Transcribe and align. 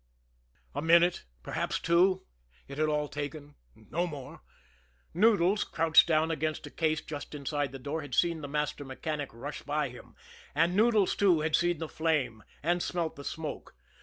A 0.73 0.81
minute, 0.81 1.25
perhaps 1.43 1.79
two, 1.79 2.23
it 2.67 2.79
had 2.79 2.89
all 2.89 3.07
taken 3.07 3.53
no 3.75 4.07
more. 4.07 4.41
Noodles, 5.13 5.63
crouched 5.63 6.07
down 6.07 6.31
against 6.31 6.65
a 6.65 6.71
case 6.71 7.01
just 7.01 7.35
inside 7.35 7.71
the 7.71 7.77
door, 7.77 8.01
had 8.01 8.15
seen 8.15 8.41
the 8.41 8.47
master 8.47 8.83
mechanic 8.83 9.29
rush 9.31 9.61
by 9.61 9.89
him; 9.89 10.15
and 10.55 10.75
Noodles, 10.75 11.15
too, 11.15 11.41
had 11.41 11.55
seen 11.55 11.77
the 11.77 11.87
flame 11.87 12.43
and 12.63 12.81
smelt 12.81 13.15
the 13.15 13.23
smoke. 13.23 13.75